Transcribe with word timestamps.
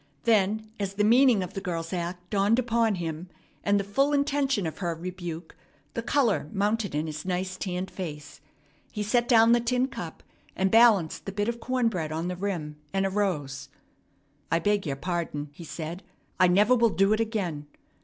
Then, 0.23 0.71
as 0.79 0.95
the 0.95 1.03
meaning 1.03 1.43
of 1.43 1.53
the 1.53 1.61
girl's 1.61 1.93
act 1.93 2.31
dawned 2.31 2.57
upon 2.57 2.95
him, 2.95 3.29
and 3.63 3.79
the 3.79 3.83
full 3.83 4.13
intention 4.13 4.65
of 4.65 4.79
her 4.79 4.95
rebuke, 4.95 5.55
the 5.93 6.01
color 6.01 6.49
mounted 6.51 6.95
in 6.95 7.05
his 7.05 7.23
nice, 7.23 7.55
tanned 7.55 7.91
face. 7.91 8.41
He 8.91 9.03
set 9.03 9.27
down 9.29 9.51
the 9.51 9.59
tin 9.59 9.87
cup, 9.89 10.23
and 10.55 10.71
balanced 10.71 11.27
the 11.27 11.31
bit 11.31 11.47
of 11.49 11.59
corn 11.59 11.87
bread 11.87 12.11
on 12.11 12.29
the 12.29 12.35
rim, 12.35 12.77
and 12.91 13.05
arose. 13.05 13.69
"I 14.51 14.57
beg 14.57 14.87
your 14.87 14.95
pardon," 14.95 15.49
he 15.51 15.63
said. 15.63 16.01
"I 16.39 16.47
never 16.47 16.73
will 16.73 16.89
do 16.89 17.13
it 17.13 17.19
again. 17.19 17.67